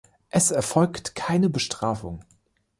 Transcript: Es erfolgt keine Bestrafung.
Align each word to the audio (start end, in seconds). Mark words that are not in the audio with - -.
Es 0.31 0.49
erfolgt 0.49 1.13
keine 1.13 1.47
Bestrafung. 1.51 2.25